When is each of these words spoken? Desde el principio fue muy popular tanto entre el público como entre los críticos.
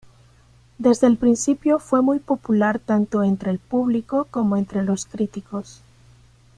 Desde 0.79 1.05
el 1.05 1.15
principio 1.17 1.77
fue 1.77 2.01
muy 2.01 2.17
popular 2.17 2.79
tanto 2.79 3.23
entre 3.23 3.51
el 3.51 3.59
público 3.59 4.25
como 4.31 4.57
entre 4.57 4.81
los 4.81 5.05
críticos. 5.05 5.83